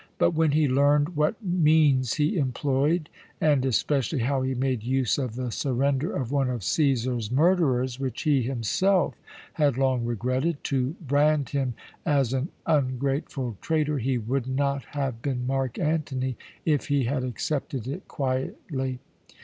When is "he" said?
0.53-0.67, 2.15-2.35, 4.41-4.55, 8.23-8.41, 13.99-14.17, 16.87-17.03